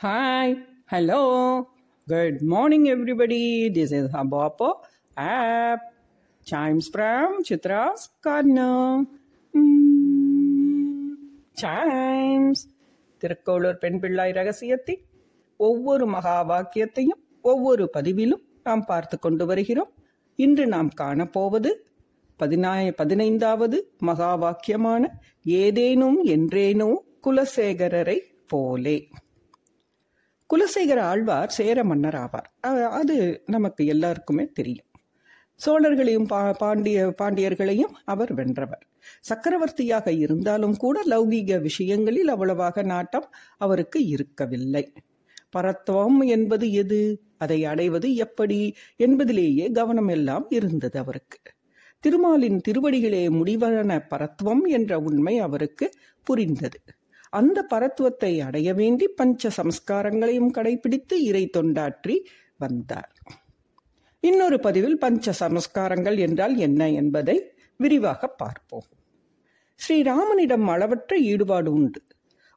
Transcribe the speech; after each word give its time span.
Hi, 0.00 0.56
hello, 0.86 1.20
good 2.06 2.42
morning, 2.42 2.90
everybody. 2.90 3.70
This 3.70 3.92
is 3.92 4.10
Habapo 4.10 4.68
app. 5.16 5.80
Chimes 6.46 6.88
from 6.88 7.42
Chitra's 7.42 8.02
Corner. 8.20 9.06
Mm, 9.54 11.16
Thirukkolur 13.22 13.78
பெண் 13.78 13.98
பிள்ளாய் 13.98 14.32
ரகசியத்தை 14.32 14.96
ஒவ்வொரு 15.60 16.06
மகா 16.06 16.36
வாக்கியத்தையும் 16.48 17.22
ஒவ்வொரு 17.44 17.86
பதிவிலும் 17.94 18.44
நாம் 18.64 18.84
பார்த்து 18.84 19.18
கொண்டு 19.18 19.46
வருகிறோம் 19.46 19.92
இன்று 20.38 20.66
நாம் 20.66 20.90
காணப்போவது 21.00 21.72
பதினாய 22.40 22.92
பதினைந்தாவது 22.92 23.78
மகா 24.04 24.32
வாக்கியமான 24.36 25.02
ஏதேனும் 25.56 26.18
என்றேனோ 26.26 26.90
குலசேகரரை 27.24 28.18
போலே 28.46 28.98
குலசேகர 30.54 31.00
ஆழ்வார் 31.00 31.48
சேர 31.48 31.84
மன்னர் 31.84 32.14
ஆவார். 32.14 32.48
அது 32.88 33.42
நமக்கு 33.46 33.86
எல்லாருக்குமே 33.86 34.46
தெரியும். 34.52 34.86
சோழர்களையும் 35.66 36.26
பா 36.26 36.52
பாண்டிய 36.52 37.14
பாண்டியர்களையும் 37.22 37.94
அவர் 38.04 38.34
வென்றவர். 38.34 38.86
சக்கரவர்த்தியாக 39.20 40.12
இருந்தாலும் 40.12 40.76
கூட 40.76 41.02
லௌகீக 41.06 41.60
விஷயங்களில் 41.60 42.28
அவ்வளவாக 42.28 42.82
நாட்டம் 42.82 43.30
அவருக்கு 43.56 44.06
இருக்கவில்லை. 44.06 44.92
பரத்துவம் 45.56 46.26
என்பது 46.26 46.72
எது? 46.72 47.22
அதை 47.38 47.64
அடைவது 47.64 48.14
எப்படி? 48.14 48.74
என்பதிலேயே 48.96 49.70
கவனம் 49.70 50.08
எல்லாம் 50.08 50.46
இருந்தது 50.50 50.98
அவருக்கு. 50.98 51.38
திருமாலின் 52.00 52.60
திருவடிகளே 52.68 53.30
முடிவான 53.30 54.06
பரத்துவம் 54.10 54.64
என்ற 54.66 54.98
உண்மை 54.98 55.38
அவருக்கு 55.38 55.90
புரிந்தது. 56.22 56.80
அந்த 57.38 57.58
பரத்துவத்தை 57.70 58.32
அடைய 58.40 58.68
வேண்டி 58.74 59.06
பஞ்ச 59.08 59.50
சம்ஸ்காரங்களையும் 59.56 60.50
கடைபிடித்து 60.56 61.16
இறை 61.28 61.44
தொண்டாற்றி 61.56 62.16
வந்தார். 62.56 63.12
இன்னொரு 64.22 64.58
பதிவில் 64.60 64.98
பஞ்ச 64.98 65.32
சமஸ்காரங்கள் 65.40 66.18
என்றால் 66.18 66.54
என்ன 66.56 66.90
என்பதை 66.90 67.36
விரிவாக 67.80 68.28
பார்ப்போம். 68.42 68.88
ஸ்ரீராமனிடம் 69.80 70.66
அளவற்ற 70.66 71.16
ஈடுபாடு 71.32 71.70
உண்டு. 71.72 72.00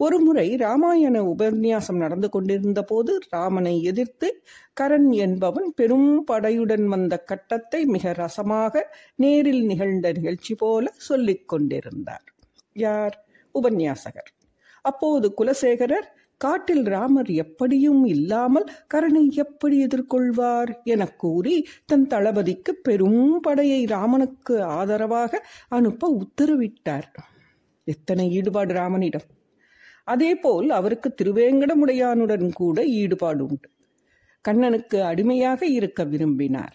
ஒருமுறை 0.00 0.46
ராமாயண 0.56 1.16
உபன்யாசம் 1.24 1.96
நடந்து 1.96 2.28
கொண்டிருந்த 2.28 2.80
போது 2.82 3.12
ராமனை 3.28 3.74
எதிர்த்து 3.82 4.28
கரண் 4.80 5.10
என்பவன் 5.26 5.68
பெரும் 5.74 6.10
படையுடன் 6.30 6.86
வந்த 6.86 7.14
கட்டத்தை 7.30 7.80
மிக 7.84 8.12
ரசமாக 8.12 8.82
நேரில் 9.14 9.62
நிகழ்ந்த 9.64 10.12
நிகழ்ச்சி 10.12 10.54
போல 10.54 10.92
சொல்லிக் 11.08 11.48
கொண்டிருந்தார். 11.48 12.26
யார்? 12.76 13.16
உபன்யாசகர். 13.54 14.32
அப்போது 14.84 15.26
குலசேகரர் 15.38 16.08
காட்டில் 16.40 16.84
ராமர் 16.84 17.30
எப்படியும் 17.30 18.04
இல்லாமல் 18.04 18.66
கரனை 18.94 19.22
எப்படி 19.34 19.76
எதிர்கொள்வார்? 19.86 20.70
என 20.84 21.02
கூறி 21.06 21.54
தன் 21.86 22.06
தளபதிக்கு 22.06 22.72
பெரும் 22.82 23.40
படையை 23.40 23.80
ராமனுக்கு 23.84 24.62
ஆதரவாக 24.62 25.40
அனுப்ப 25.68 26.10
உத்தரவிட்டார். 26.22 27.08
எத்தனை 27.86 28.26
ஈடுபாடு 28.30 28.74
ராமனிடம்? 28.74 29.26
அதேபோல் 30.04 30.68
அவருக்கு 30.70 31.14
திருவேங்கடமுடையானுடன் 31.22 32.48
கூட 32.52 32.78
ஈடுபாடு 33.02 33.42
உண்டு 33.46 33.68
கண்ணனுக்கு 34.44 34.98
அடிமையாக 35.02 35.66
இருக்க 35.66 36.00
விரும்பினார். 36.04 36.74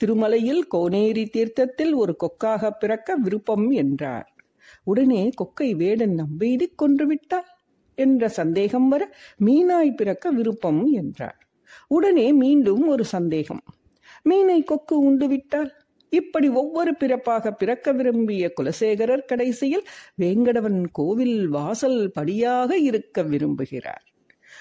திருமலையில் 0.00 0.62
கோனேரி 0.74 1.24
தீர்த்தத்தில் 1.26 1.92
ஒரு 1.94 2.14
கொக்காக 2.22 2.70
பிறக்க 2.70 3.16
விருப்பம் 3.16 3.68
என்றார். 3.82 4.28
உடனே 4.84 5.22
கொக்கை 5.40 5.70
வேடன் 5.76 6.14
நம்பெய்து 6.14 6.68
கொன்று 6.74 7.06
விட்டால் 7.06 7.50
என்ற 7.98 8.28
சந்தேகம் 8.28 8.88
வர 8.88 9.02
மீனாய் 9.44 9.96
பிறக்க 9.96 10.30
விருப்பம் 10.30 10.82
என்றார் 10.92 11.40
உடனே 11.88 12.32
மீண்டும் 12.32 12.88
ஒரு 12.88 13.04
சந்தேகம். 13.04 13.62
மீனை 14.22 14.62
கொக்கு 14.62 14.98
உண்டு 14.98 15.28
விட்டால் 15.28 15.70
இப்படி 16.12 16.48
ஒவ்வொரு 16.48 16.92
பிறப்பாக 17.00 17.50
பிறக்க 17.50 17.92
விரும்பிய 17.92 18.52
குலசேகரர் 18.60 19.24
கடைசியில் 19.24 19.86
வேங்கடவன் 20.20 20.80
கோவில் 20.92 21.48
வாசல் 21.48 22.10
படியாக 22.10 22.78
இருக்க 22.78 23.22
விரும்புகிறார். 23.22 24.04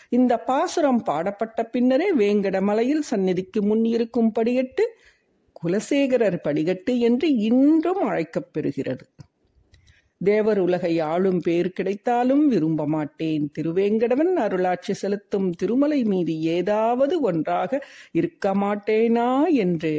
இந்த 0.10 0.34
பாசுரம் 0.40 1.02
பாடப்பட்ட 1.04 1.60
பின்னரே 1.64 2.10
வேங்கடமலையில் 2.14 3.04
சந்நிதிக்கு 3.12 3.62
முன் 3.62 3.84
இருக்கும் 3.86 4.32
படிகட்டு 4.40 4.84
குலசேகரர் 5.64 6.40
படிகட்டு 6.44 6.94
என்று 7.00 7.28
இன்றும் 7.36 8.02
அழைக்கப்பெறுகிறது 8.10 9.06
தேவர் 10.26 10.60
உலகை 10.60 10.94
ஆளும் 11.00 11.40
பேர் 11.40 11.70
கிடைத்தாலும் 11.70 12.44
விரும்ப 12.48 12.88
மாட்டேன் 12.88 13.46
திருவேங்கடவன் 13.58 14.34
அருளாட்சி 14.46 14.94
செலுத்தும் 15.02 15.50
திருமலை 15.52 16.04
மீது 16.04 16.34
ஏதாவது 16.58 17.16
ஒன்றாக 17.22 17.82
இருக்க 18.12 18.54
மாட்டேனா 18.56 19.30
என்று 19.56 19.94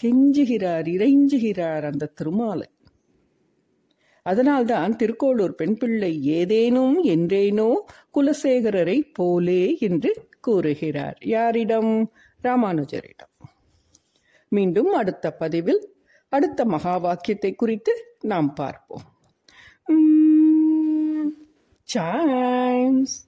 கெஞ்சுகிறார் 0.00 0.88
இறைஞ்சுகிறார் 0.96 1.84
அந்த 1.90 2.10
திருமாலை. 2.14 2.68
அதனால்தான் 4.26 4.92
திருக்கோளூர் 4.96 5.54
பெண் 5.60 5.76
பிள்ளை 5.76 6.12
ஏதேனும் 6.38 6.96
என்றேனோ 7.04 7.70
குலசேகரரை 8.14 8.98
போலே 9.12 9.62
என்று 9.78 10.10
கூறுகிறார். 10.40 11.18
யாரிடம்? 11.34 11.92
ராமானுஜரிடம். 12.42 13.32
மீண்டும் 14.52 14.92
அடுத்த 14.92 15.26
பதிவில் 15.32 15.82
அடுத்த 16.32 16.64
மகா 16.64 16.96
வாக்கியத்தை 16.96 17.50
குறித்து 17.54 17.92
நாம் 18.22 18.50
பார்ப்போம். 18.54 19.06
Mm, 19.88 21.32
chimes. 21.86 23.26